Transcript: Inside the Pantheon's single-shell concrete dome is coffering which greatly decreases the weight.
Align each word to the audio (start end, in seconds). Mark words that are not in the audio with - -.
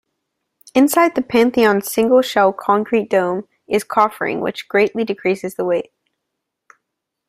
Inside 0.73 1.13
the 1.13 1.21
Pantheon's 1.21 1.91
single-shell 1.93 2.53
concrete 2.53 3.07
dome 3.07 3.47
is 3.67 3.83
coffering 3.83 4.41
which 4.41 4.67
greatly 4.67 5.03
decreases 5.03 5.53
the 5.53 5.63
weight. 5.63 5.91